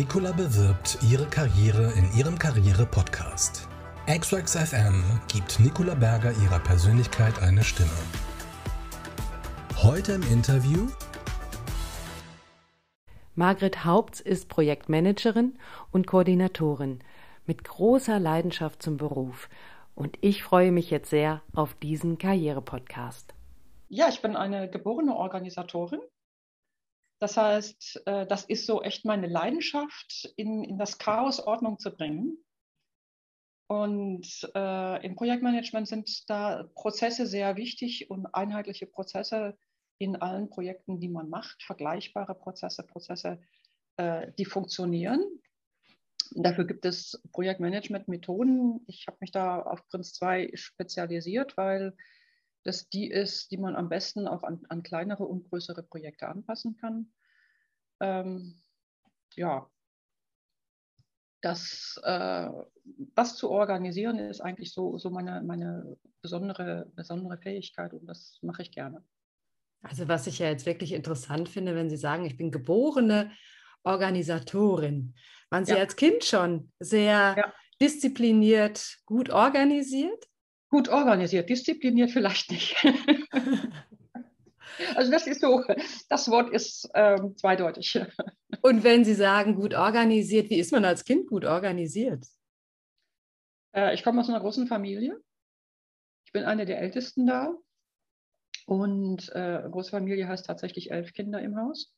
[0.00, 3.68] Nicola bewirbt ihre Karriere in ihrem Karriere-Podcast.
[4.06, 7.90] X-Wax FM gibt Nicola Berger ihrer Persönlichkeit eine Stimme.
[9.76, 10.88] Heute im Interview
[13.34, 15.58] Margret Haupts ist Projektmanagerin
[15.90, 17.00] und Koordinatorin
[17.44, 19.50] mit großer Leidenschaft zum Beruf.
[19.94, 23.34] Und ich freue mich jetzt sehr auf diesen Karriere-Podcast.
[23.90, 26.00] Ja, ich bin eine geborene Organisatorin
[27.20, 31.94] das heißt, äh, das ist so echt meine Leidenschaft, in, in das Chaos Ordnung zu
[31.94, 32.38] bringen.
[33.68, 39.56] Und äh, im Projektmanagement sind da Prozesse sehr wichtig und einheitliche Prozesse
[39.98, 43.38] in allen Projekten, die man macht, vergleichbare Prozesse, Prozesse,
[43.98, 45.22] äh, die funktionieren.
[46.32, 48.80] Dafür gibt es Projektmanagement-Methoden.
[48.86, 51.94] Ich habe mich da auf Prinz 2 spezialisiert, weil
[52.64, 56.76] das die ist, die man am besten auch an, an kleinere und größere Projekte anpassen
[56.76, 57.12] kann.
[58.00, 58.60] Ähm,
[59.34, 59.70] ja,
[61.40, 62.48] das, äh,
[63.14, 68.62] das zu organisieren ist eigentlich so, so meine, meine besondere, besondere Fähigkeit und das mache
[68.62, 69.02] ich gerne.
[69.82, 73.32] Also was ich ja jetzt wirklich interessant finde, wenn Sie sagen, ich bin geborene
[73.82, 75.14] Organisatorin.
[75.48, 75.78] Waren Sie ja.
[75.78, 77.54] als Kind schon sehr ja.
[77.80, 80.26] diszipliniert, gut organisiert?
[80.70, 82.76] Gut organisiert, diszipliniert vielleicht nicht.
[84.94, 85.62] also das ist so,
[86.08, 88.00] das Wort ist ähm, zweideutig.
[88.62, 92.24] Und wenn Sie sagen gut organisiert, wie ist man als Kind gut organisiert?
[93.74, 95.20] Äh, ich komme aus einer großen Familie.
[96.24, 97.52] Ich bin eine der Ältesten da.
[98.66, 101.92] Und äh, große Familie heißt tatsächlich elf Kinder im Haus.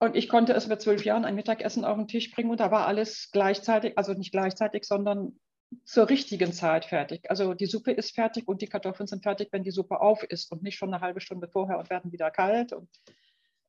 [0.00, 2.72] Und ich konnte es mit zwölf Jahren ein Mittagessen auf den Tisch bringen und da
[2.72, 5.38] war alles gleichzeitig, also nicht gleichzeitig, sondern
[5.84, 7.30] zur richtigen Zeit fertig.
[7.30, 10.50] Also die Suppe ist fertig und die Kartoffeln sind fertig, wenn die Suppe auf ist
[10.52, 12.72] und nicht schon eine halbe Stunde vorher und werden wieder kalt.
[12.72, 12.88] Und,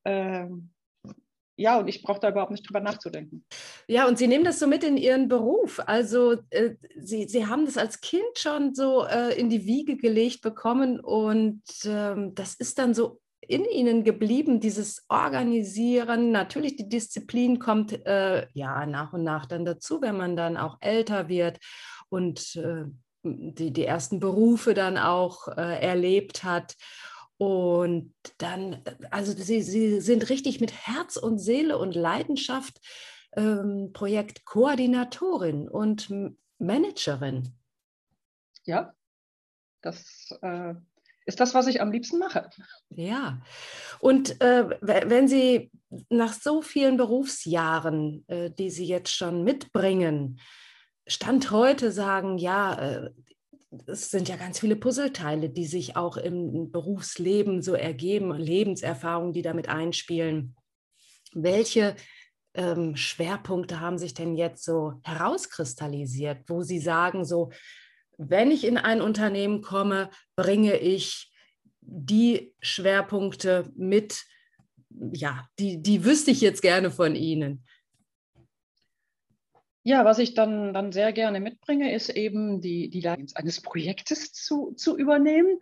[0.06, 0.72] ähm,
[1.56, 3.46] ja, und ich brauche da überhaupt nicht drüber nachzudenken.
[3.88, 5.80] Ja, und Sie nehmen das so mit in Ihren Beruf.
[5.86, 10.42] Also äh, Sie, Sie haben das als Kind schon so äh, in die Wiege gelegt
[10.42, 16.32] bekommen und ähm, das ist dann so in Ihnen geblieben, dieses Organisieren.
[16.32, 20.78] Natürlich, die Disziplin kommt äh, ja nach und nach dann dazu, wenn man dann auch
[20.82, 21.60] älter wird
[22.10, 22.86] und äh,
[23.24, 26.76] die, die ersten Berufe dann auch äh, erlebt hat.
[27.38, 32.80] Und dann, also sie, sie sind richtig mit Herz und Seele und Leidenschaft
[33.36, 36.14] ähm, Projektkoordinatorin und
[36.60, 37.54] Managerin.
[38.66, 38.94] Ja,
[39.82, 40.76] das äh,
[41.26, 42.50] ist das, was ich am liebsten mache.
[42.90, 43.42] Ja,
[44.00, 45.72] und äh, wenn Sie
[46.10, 50.40] nach so vielen Berufsjahren, äh, die Sie jetzt schon mitbringen,
[51.06, 53.10] Stand heute sagen, ja, äh,
[53.88, 59.42] es sind ja ganz viele Puzzleteile, die sich auch im Berufsleben so ergeben, Lebenserfahrungen, die
[59.42, 60.56] damit einspielen.
[61.34, 61.96] Welche
[62.54, 67.52] ähm, Schwerpunkte haben sich denn jetzt so herauskristallisiert, wo Sie sagen, so,
[68.30, 71.32] wenn ich in ein Unternehmen komme, bringe ich
[71.82, 74.24] die Schwerpunkte mit,
[74.90, 77.66] ja, die, die wüsste ich jetzt gerne von Ihnen.
[79.86, 84.32] Ja, was ich dann, dann sehr gerne mitbringe, ist eben die, die Leitung eines Projektes
[84.32, 85.60] zu, zu übernehmen,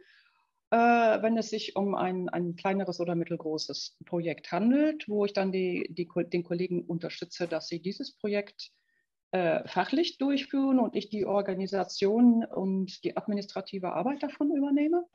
[0.69, 5.51] äh, wenn es sich um ein, ein kleineres oder mittelgroßes Projekt handelt, wo ich dann
[5.51, 8.71] die, die, den Kollegen unterstütze, dass sie dieses Projekt
[9.31, 15.05] äh, fachlich durchführen und ich die Organisation und die administrative Arbeit davon übernehme.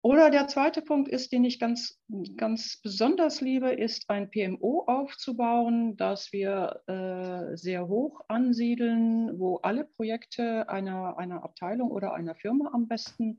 [0.00, 1.98] Oder der zweite Punkt ist, den ich ganz,
[2.36, 9.84] ganz besonders liebe, ist ein PMO aufzubauen, das wir äh, sehr hoch ansiedeln, wo alle
[9.84, 13.38] Projekte einer, einer Abteilung oder einer Firma am besten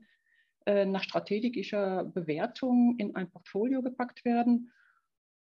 [0.64, 4.72] äh, nach strategischer Bewertung in ein Portfolio gepackt werden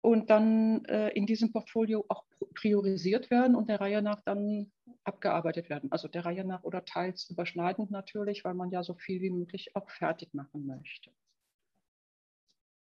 [0.05, 4.71] und dann äh, in diesem Portfolio auch priorisiert werden und der Reihe nach dann
[5.03, 5.91] abgearbeitet werden.
[5.91, 9.75] Also der Reihe nach oder teils überschneidend natürlich, weil man ja so viel wie möglich
[9.75, 11.11] auch fertig machen möchte.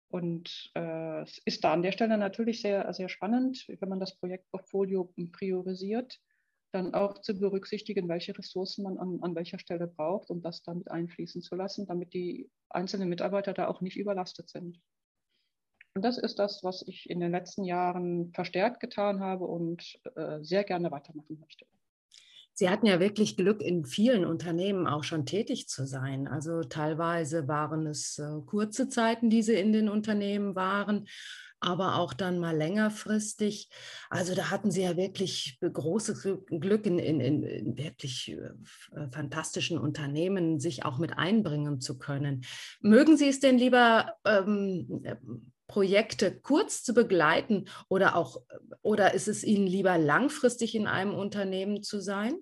[0.09, 4.17] Und äh, es ist da an der Stelle natürlich sehr, sehr spannend, wenn man das
[4.17, 6.21] Projektportfolio priorisiert,
[6.73, 10.91] dann auch zu berücksichtigen, welche Ressourcen man an, an welcher Stelle braucht, um das damit
[10.91, 14.81] einfließen zu lassen, damit die einzelnen Mitarbeiter da auch nicht überlastet sind.
[15.95, 20.43] Und das ist das, was ich in den letzten Jahren verstärkt getan habe und äh,
[20.43, 21.67] sehr gerne weitermachen möchte.
[22.53, 26.29] Sie hatten ja wirklich Glück, in vielen Unternehmen auch schon tätig zu sein.
[26.29, 31.07] Also teilweise waren es äh, kurze Zeiten, die Sie in den Unternehmen waren,
[31.61, 33.71] aber auch dann mal längerfristig.
[34.11, 40.59] Also da hatten Sie ja wirklich großes Glück, in, in, in wirklich äh, fantastischen Unternehmen
[40.59, 42.45] sich auch mit einbringen zu können.
[42.81, 45.05] Mögen Sie es denn lieber ähm,
[45.75, 48.41] Projekte kurz zu begleiten oder auch
[48.83, 52.35] oder ist es Ihnen lieber langfristig in einem Unternehmen zu sein?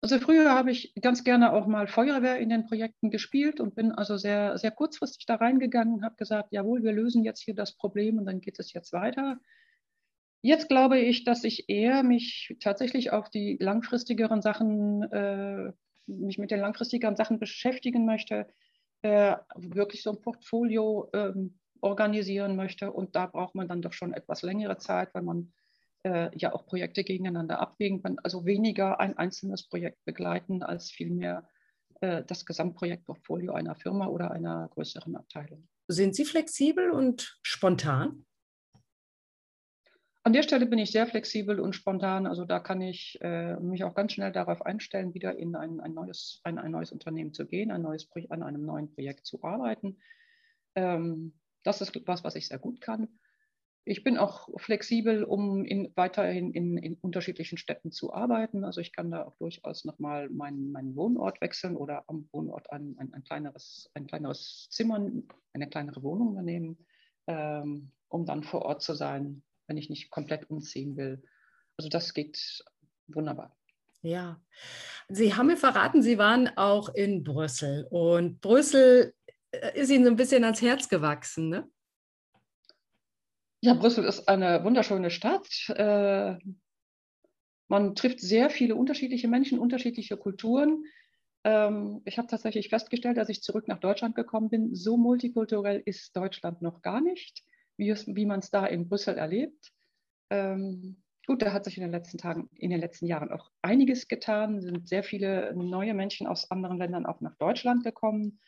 [0.00, 3.92] Also früher habe ich ganz gerne auch mal Feuerwehr in den Projekten gespielt und bin
[3.92, 8.16] also sehr, sehr kurzfristig da reingegangen, habe gesagt, jawohl, wir lösen jetzt hier das Problem
[8.16, 9.36] und dann geht es jetzt weiter.
[10.40, 15.72] Jetzt glaube ich, dass ich eher mich tatsächlich auf die langfristigeren Sachen, äh,
[16.06, 18.46] mich mit den langfristigeren Sachen beschäftigen möchte,
[19.02, 21.32] äh, wirklich so ein Portfolio äh,
[21.80, 22.92] organisieren möchte.
[22.92, 25.52] Und da braucht man dann doch schon etwas längere Zeit, weil man
[26.04, 28.18] äh, ja auch Projekte gegeneinander abwägen kann.
[28.22, 31.48] Also weniger ein einzelnes Projekt begleiten, als vielmehr
[32.00, 35.68] äh, das Gesamtprojektportfolio einer Firma oder einer größeren Abteilung.
[35.88, 38.24] Sind Sie flexibel und spontan?
[40.26, 42.26] An der Stelle bin ich sehr flexibel und spontan.
[42.26, 45.94] Also da kann ich äh, mich auch ganz schnell darauf einstellen, wieder in ein, ein,
[45.94, 49.98] neues, ein, ein neues Unternehmen zu gehen, ein neues, an einem neuen Projekt zu arbeiten.
[50.74, 51.32] Ähm,
[51.66, 53.08] das ist was, was ich sehr gut kann.
[53.84, 58.64] Ich bin auch flexibel, um in, weiterhin in, in, unterschiedlichen Städten zu arbeiten.
[58.64, 62.96] Also ich kann da auch durchaus nochmal meinen, meinen Wohnort wechseln oder am Wohnort ein,
[62.98, 65.08] ein, ein, kleineres, ein kleineres Zimmer,
[65.52, 66.84] eine kleinere Wohnung übernehmen,
[67.28, 71.22] ähm, um dann vor Ort zu sein, wenn ich nicht komplett umziehen will.
[71.76, 72.64] Also das geht
[73.06, 73.56] wunderbar.
[74.02, 74.40] Ja,
[75.08, 79.14] Sie haben mir verraten, Sie waren auch in Brüssel und Brüssel
[79.74, 81.68] ist Ihnen so ein bisschen ans Herz gewachsen, ne?
[83.60, 85.48] Ja, Brüssel ist eine wunderschöne Stadt.
[85.70, 86.36] Äh,
[87.68, 90.84] man trifft sehr viele unterschiedliche Menschen, unterschiedliche Kulturen.
[91.42, 96.16] Ähm, ich habe tatsächlich festgestellt, als ich zurück nach Deutschland gekommen bin, so multikulturell ist
[96.16, 97.44] Deutschland noch gar nicht,
[97.76, 99.72] wie, wie man es da in Brüssel erlebt.
[100.30, 104.06] Ähm, gut, da hat sich in den letzten Tagen, in den letzten Jahren auch einiges
[104.06, 104.58] getan.
[104.58, 108.38] Es sind sehr viele neue Menschen aus anderen Ländern auch nach Deutschland gekommen.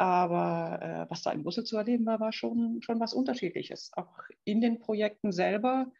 [0.00, 3.90] Aber äh, was da in Brüssel zu erleben war, war schon, schon was Unterschiedliches.
[3.92, 5.92] Auch in den Projekten selber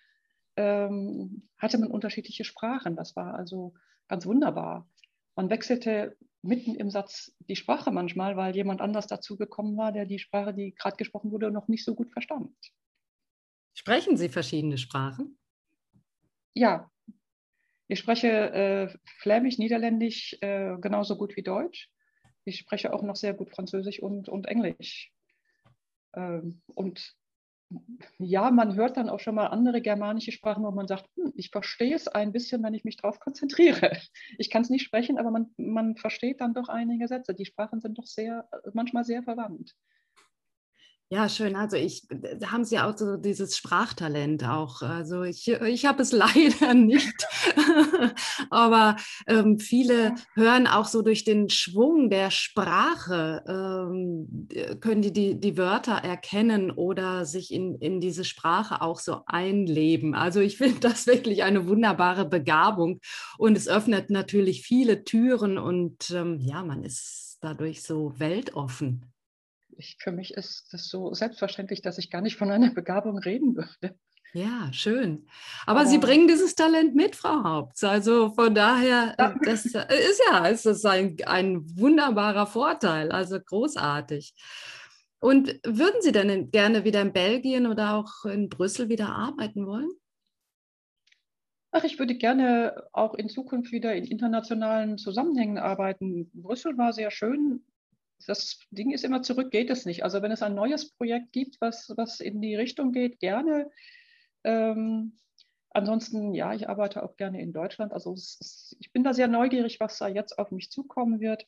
[0.56, 2.97] ähm, hatte man unterschiedliche Sprachen.
[2.97, 3.75] Das war also
[4.08, 4.88] ganz wunderbar.
[5.37, 10.06] Man wechselte mitten im Satz die Sprache manchmal, weil jemand anders dazu gekommen war, der
[10.06, 12.56] die Sprache, die gerade gesprochen wurde, noch nicht so gut verstand.
[13.75, 15.37] Sprechen Sie verschiedene Sprachen?
[16.55, 16.91] Ja,
[17.87, 21.91] ich spreche äh, Flämisch, Niederländisch äh, genauso gut wie Deutsch
[22.44, 25.12] ich spreche auch noch sehr gut Französisch und, und Englisch.
[26.14, 27.14] Ähm, und
[28.19, 31.50] ja, man hört dann auch schon mal andere germanische Sprachen, wo man sagt, hm, ich
[31.50, 33.96] verstehe es ein bisschen, wenn ich mich darauf konzentriere.
[34.38, 37.34] Ich kann es nicht sprechen, aber man, man versteht dann doch einige Sätze.
[37.34, 39.75] Die Sprachen sind doch sehr, manchmal sehr verwandt.
[41.12, 41.57] Ja, schön.
[41.57, 42.07] Also ich,
[42.47, 44.81] haben Sie auch so dieses Sprachtalent auch.
[44.83, 47.27] Also ich, ich habe es leider nicht.
[48.51, 48.95] Aber
[49.27, 54.49] ähm, viele hören auch so durch den Schwung der Sprache, ähm,
[54.81, 60.15] können die, die die Wörter erkennen oder sich in, in diese Sprache auch so einleben.
[60.15, 63.01] Also ich finde das wirklich eine wunderbare Begabung
[63.37, 69.11] und es öffnet natürlich viele Türen und ähm, ja, man ist dadurch so weltoffen
[69.81, 73.56] ich, für mich ist das so selbstverständlich, dass ich gar nicht von einer Begabung reden
[73.56, 73.97] würde.
[74.32, 75.27] Ja, schön.
[75.67, 77.82] Aber, Aber, Sie bringen dieses Talent mit, Frau Haupt.
[77.82, 79.35] Also von daher, ja.
[79.44, 84.32] das ist ja, es ist ein, ein wunderbarer Vorteil, also großartig.
[85.19, 89.91] Und würden Sie denn gerne wieder in Belgien oder auch in Brüssel wieder arbeiten wollen?
[91.73, 96.31] Ach, ich würde gerne auch in Zukunft wieder in internationalen Zusammenhängen arbeiten.
[96.35, 97.64] Brüssel war sehr schön,
[98.27, 100.05] das Ding ist immer, zurück geht es nicht.
[100.05, 103.71] Also wenn es ein neues Projekt gibt, was, was in die Richtung geht, gerne.
[104.45, 105.19] Ähm,
[105.71, 107.93] ansonsten, ja, ich arbeite auch gerne in Deutschland.
[107.93, 111.47] Also ist, ich bin da sehr neugierig, was da jetzt auf mich zukommen wird.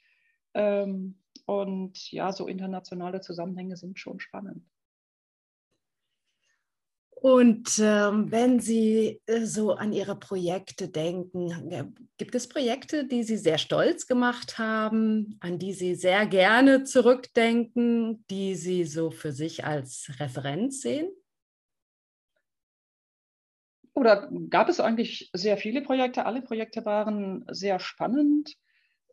[0.55, 4.65] Ähm, und ja, so internationale Zusammenhänge sind schon spannend.
[7.23, 11.85] Und ähm, wenn Sie äh, so an Ihre Projekte denken, äh,
[12.19, 18.25] gibt es Projekte, die Sie sehr stolz gemacht haben, an die Sie sehr gerne zurückdenken,
[18.29, 21.13] die Sie so für sich als Referenz sehen?
[23.95, 26.27] Oder gab es eigentlich sehr viele Projekte?
[26.27, 28.57] Alle Projekte waren sehr spannend.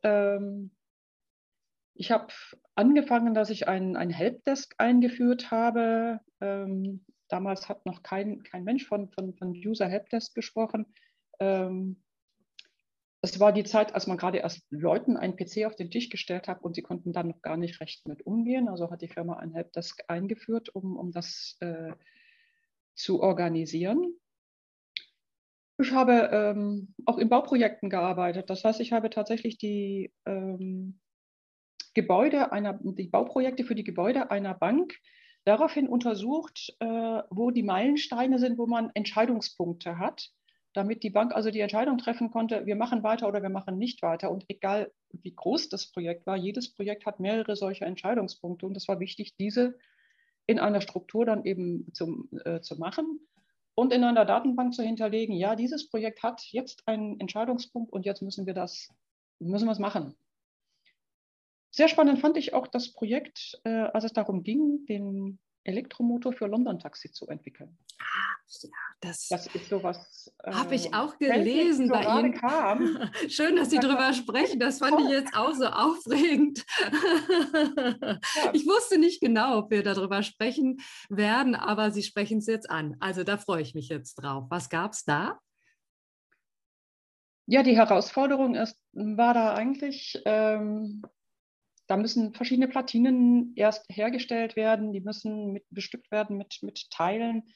[0.01, 0.71] Ähm,
[1.93, 2.33] ich habe
[2.73, 6.21] angefangen, dass ich ein, ein Helpdesk eingeführt habe.
[6.41, 10.85] Ähm, Damals hat noch kein, kein Mensch von, von, von User Helpdesk gesprochen.
[11.39, 12.03] Ähm,
[13.21, 16.47] es war die Zeit, als man gerade erst Leuten einen PC auf den Tisch gestellt
[16.47, 18.69] hat und sie konnten dann noch gar nicht recht mit umgehen.
[18.69, 21.91] Also hat die Firma ein Helpdesk eingeführt, um, um das äh,
[22.95, 24.13] zu organisieren.
[25.81, 28.49] Ich habe ähm, auch in Bauprojekten gearbeitet.
[28.49, 30.99] Das heißt, ich habe tatsächlich die ähm,
[31.93, 34.97] Gebäude einer, die Bauprojekte für die Gebäude einer Bank
[35.45, 36.85] daraufhin untersucht, äh,
[37.29, 40.31] wo die Meilensteine sind, wo man Entscheidungspunkte hat,
[40.73, 44.01] damit die Bank also die Entscheidung treffen konnte, wir machen weiter oder wir machen nicht
[44.01, 44.31] weiter.
[44.31, 48.65] Und egal wie groß das Projekt war, jedes Projekt hat mehrere solcher Entscheidungspunkte.
[48.65, 49.77] Und es war wichtig, diese
[50.45, 53.19] in einer Struktur dann eben zum, äh, zu machen
[53.75, 58.21] und in einer Datenbank zu hinterlegen, ja, dieses Projekt hat jetzt einen Entscheidungspunkt und jetzt
[58.21, 58.89] müssen wir das,
[59.39, 60.15] müssen wir es machen.
[61.79, 66.45] Sehr spannend fand ich auch das Projekt, äh, als es darum ging, den Elektromotor für
[66.45, 67.77] London Taxi zu entwickeln.
[68.01, 68.69] Ah, ja,
[68.99, 70.29] das, das ist sowas.
[70.43, 72.33] Äh, Habe ich auch gelesen bei Ihnen.
[72.33, 73.09] Kam.
[73.29, 74.59] Schön, dass Sie darüber sprechen.
[74.59, 76.65] Das fand ich jetzt auch so aufregend.
[78.35, 78.51] Ja.
[78.51, 82.97] Ich wusste nicht genau, ob wir darüber sprechen werden, aber Sie sprechen es jetzt an.
[82.99, 84.47] Also da freue ich mich jetzt drauf.
[84.49, 85.39] Was gab es da?
[87.45, 91.03] Ja, die Herausforderung ist, war da eigentlich, ähm,
[91.89, 97.49] da müssen verschiedene Platinen erst hergestellt werden, die müssen mit, bestückt werden mit, mit Teilen.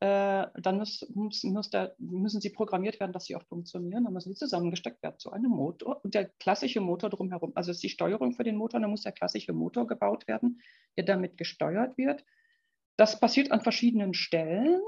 [0.00, 4.04] Äh, dann muss, muss, muss der, müssen sie programmiert werden, dass sie auch funktionieren.
[4.04, 6.04] Dann müssen sie zusammengesteckt werden zu einem Motor.
[6.04, 9.12] Und der klassische Motor drumherum, also ist die Steuerung für den Motor, dann muss der
[9.12, 10.60] klassische Motor gebaut werden,
[10.98, 12.22] der damit gesteuert wird.
[12.98, 14.82] Das passiert an verschiedenen Stellen.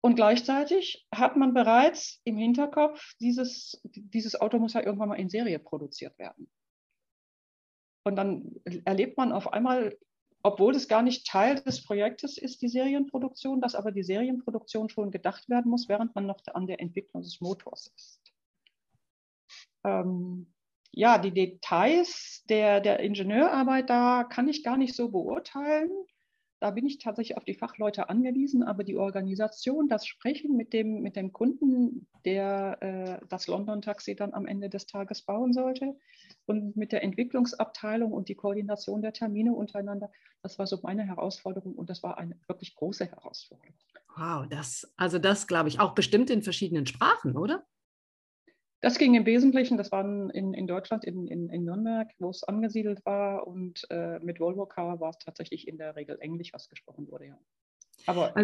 [0.00, 5.28] Und gleichzeitig hat man bereits im Hinterkopf, dieses, dieses Auto muss ja irgendwann mal in
[5.28, 6.48] Serie produziert werden.
[8.02, 9.96] Und dann erlebt man auf einmal,
[10.42, 15.10] obwohl es gar nicht Teil des Projektes ist, die Serienproduktion, dass aber die Serienproduktion schon
[15.10, 18.32] gedacht werden muss, während man noch an der Entwicklung des Motors ist.
[19.84, 20.52] Ähm,
[20.92, 25.90] ja, die Details der, der Ingenieurarbeit, da kann ich gar nicht so beurteilen.
[26.60, 31.00] Da bin ich tatsächlich auf die Fachleute angewiesen, aber die Organisation, das Sprechen mit dem,
[31.00, 35.96] mit dem Kunden, der äh, das London-Taxi dann am Ende des Tages bauen sollte
[36.44, 40.12] und mit der Entwicklungsabteilung und die Koordination der Termine untereinander,
[40.42, 43.74] das war so meine Herausforderung und das war eine wirklich große Herausforderung.
[44.16, 47.64] Wow, das, also das glaube ich auch bestimmt in verschiedenen Sprachen, oder?
[48.82, 52.42] Das ging im Wesentlichen, das war in, in Deutschland, in, in, in Nürnberg, wo es
[52.44, 53.46] angesiedelt war.
[53.46, 57.26] Und äh, mit Volvo Car war es tatsächlich in der Regel Englisch, was gesprochen wurde,
[57.26, 57.38] ja.
[58.06, 58.34] Aber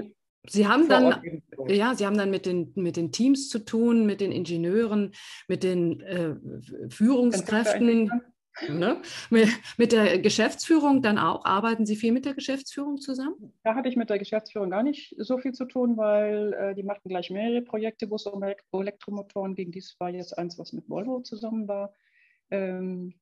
[0.48, 4.20] Sie haben dann, ja, Sie haben dann mit den, mit den Teams zu tun, mit
[4.20, 5.12] den Ingenieuren,
[5.48, 6.36] mit den äh,
[6.88, 8.10] Führungskräften.
[8.68, 9.02] Ne?
[9.30, 11.44] Mit, der Geschäftsführung dann auch?
[11.44, 13.52] Arbeiten Sie viel mit der Geschäftsführung zusammen?
[13.64, 16.82] Da hatte ich mit der Geschäftsführung gar nicht so viel zu tun, weil äh, die
[16.82, 19.72] machten gleich mehrere Projekte, wo es um Elektromotoren ging.
[19.72, 21.92] Dies war jetzt eins, was mit Volvo zusammen war.
[22.50, 23.14] Ähm,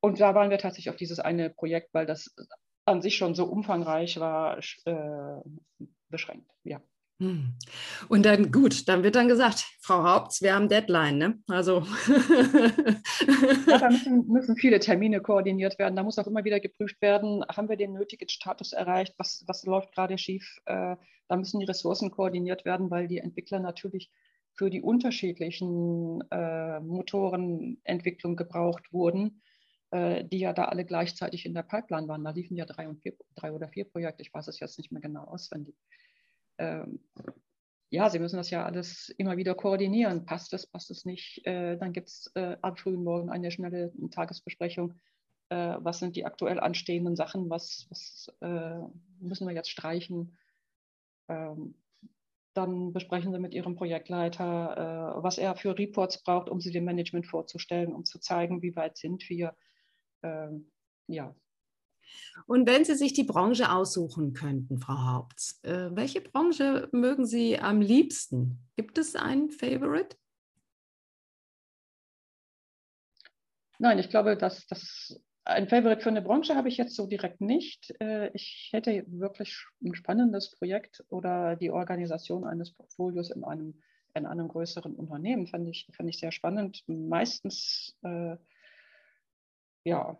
[0.00, 2.34] und da waren wir tatsächlich auf dieses eine Projekt, weil das
[2.84, 5.40] an sich schon so umfangreich war, äh,
[6.08, 6.50] beschränkt.
[6.64, 6.82] Ja.
[8.08, 11.38] Und dann gut, dann wird dann gesagt, Frau Haupts, wir haben Deadline, ne?
[11.48, 11.80] Also
[13.66, 15.96] ja, da müssen, müssen, viele Termine koordiniert werden.
[15.96, 19.64] Da muss auch immer wieder geprüft werden, haben wir den nötigen Status erreicht, was, was
[19.64, 20.58] läuft gerade schief.
[20.66, 20.96] Äh,
[21.28, 24.10] da müssen die Ressourcen koordiniert werden, weil die Entwickler natürlich
[24.54, 29.42] für die unterschiedlichen äh, Motorenentwicklungen gebraucht wurden,
[29.90, 32.24] äh, die ja da alle gleichzeitig in der Pipeline waren.
[32.24, 34.92] Da liefen ja drei, und vier, drei oder vier Projekte, ich weiß es jetzt nicht
[34.92, 35.74] mehr genau auswendig
[36.58, 37.00] ähm,
[37.90, 40.24] ja, sie müssen das ja alles immer wieder koordinieren.
[40.24, 41.46] Passt es, passt es nicht?
[41.46, 44.94] Äh, dann gibt es äh, am frühen Morgen eine schnelle Tagesbesprechung.
[45.50, 47.50] Äh, was sind die aktuell anstehenden Sachen?
[47.50, 48.78] Was, was äh,
[49.20, 50.38] müssen wir jetzt streichen?
[51.28, 51.74] Ähm,
[52.54, 56.84] dann besprechen Sie mit Ihrem Projektleiter, äh, was er für Reports braucht, um sie dem
[56.84, 59.54] Management vorzustellen, um zu zeigen, wie weit sind wir.
[60.22, 60.70] Ähm,
[61.06, 61.34] ja,
[62.46, 67.58] und wenn Sie sich die Branche aussuchen könnten, Frau Haupts, äh, welche Branche mögen Sie
[67.58, 68.58] am liebsten?
[68.76, 70.16] Gibt es einen Favorite?
[73.78, 77.40] Nein, ich glaube, dass das ein Favorite für eine Branche habe ich jetzt so direkt
[77.40, 77.92] nicht.
[78.00, 83.82] Äh, ich hätte wirklich ein spannendes Projekt oder die Organisation eines Portfolios in einem,
[84.14, 86.84] in einem größeren Unternehmen, fand ich, fand ich sehr spannend.
[86.86, 88.36] Meistens äh,
[89.84, 90.18] ja,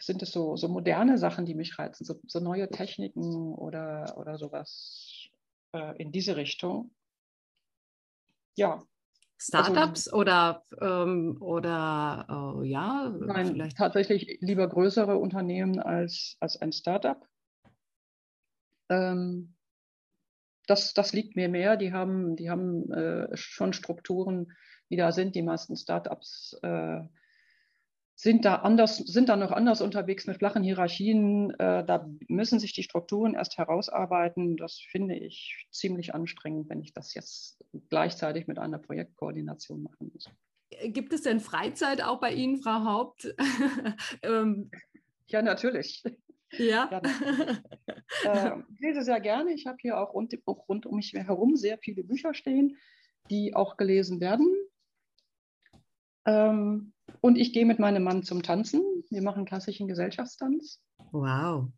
[0.00, 4.38] sind es so, so moderne Sachen, die mich reizen, so, so neue Techniken oder, oder
[4.38, 5.28] sowas
[5.72, 6.90] äh, in diese Richtung.
[8.56, 8.82] Ja.
[9.38, 13.08] Startups also, oder, ähm, oder oh, ja?
[13.08, 13.76] Nein, vielleicht.
[13.78, 17.26] tatsächlich lieber größere Unternehmen als, als ein Startup.
[18.90, 19.54] Ähm,
[20.66, 21.76] das, das liegt mir mehr.
[21.76, 24.52] Die haben, die haben äh, schon Strukturen,
[24.90, 25.34] die da sind.
[25.34, 27.00] Die meisten Startups äh,
[28.20, 31.52] sind da anders, sind da noch anders unterwegs mit flachen Hierarchien.
[31.58, 34.58] Äh, da müssen sich die Strukturen erst herausarbeiten.
[34.58, 40.28] Das finde ich ziemlich anstrengend, wenn ich das jetzt gleichzeitig mit einer Projektkoordination machen muss.
[40.92, 43.34] Gibt es denn Freizeit auch bei Ihnen, Frau Haupt?
[44.22, 44.70] ähm,
[45.28, 46.02] ja, natürlich.
[46.58, 47.00] Ja.
[48.24, 49.54] äh, ich lese sehr gerne.
[49.54, 52.76] Ich habe hier auch rund, auch rund um mich herum sehr viele Bücher stehen,
[53.30, 54.46] die auch gelesen werden.
[56.26, 58.82] Ähm, und ich gehe mit meinem Mann zum Tanzen.
[59.10, 60.80] Wir machen klassischen Gesellschaftstanz.
[61.12, 61.68] Wow.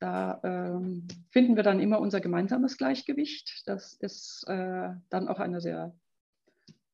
[0.00, 3.62] Da ähm, finden wir dann immer unser gemeinsames Gleichgewicht.
[3.66, 5.94] Das ist äh, dann auch eine sehr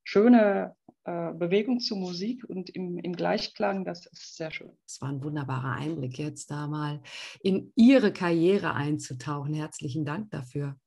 [0.05, 3.85] schöne äh, Bewegung zu Musik und im, im, Gleichklang.
[3.85, 4.77] Das ist sehr schön.
[4.87, 7.03] Das war ein wunderbarer Einblick, jetzt da mal
[7.43, 9.55] in Ihre Karriere einzutauchen.
[9.55, 10.79] Herzlichen Dank dafür.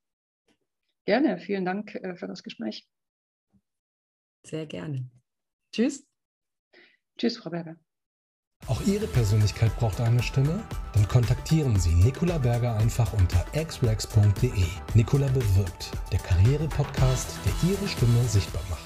[1.06, 2.88] Gerne, vielen Dank äh, für das Gespräch.
[4.46, 5.10] Sehr gerne.
[5.74, 6.06] Tschüss.
[7.18, 7.76] Tschüss, Frau Berger.
[8.68, 10.64] Auch Ihre Persönlichkeit braucht eine Stimme?
[10.94, 14.52] Dann kontaktieren Sie Nicola Berger einfach unter xrex.de.
[14.94, 18.83] Nicola bewirbt, der Karriere-Podcast, der Ihre Stimme sichtbar macht.